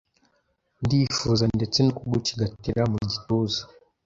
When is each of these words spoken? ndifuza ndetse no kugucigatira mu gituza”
ndifuza 0.83 1.43
ndetse 1.57 1.77
no 1.81 1.91
kugucigatira 1.97 2.81
mu 2.91 2.97
gituza” 3.11 3.61